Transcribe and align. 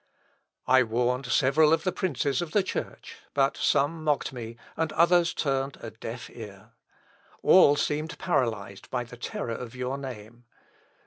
"I 0.65 0.81
warned 0.81 1.27
several 1.27 1.71
of 1.73 1.83
the 1.83 1.91
princes 1.91 2.41
of 2.41 2.53
the 2.53 2.63
Church, 2.63 3.17
but 3.35 3.55
some 3.55 4.03
mocked 4.03 4.33
me, 4.33 4.57
and 4.75 4.91
others 4.93 5.31
turned 5.31 5.77
a 5.79 5.91
deaf 5.91 6.27
ear. 6.31 6.71
All 7.43 7.75
seemed 7.75 8.17
paralysed 8.17 8.89
by 8.89 9.03
the 9.03 9.15
terror 9.15 9.51
of 9.53 9.75
your 9.75 9.99
name. 9.99 10.45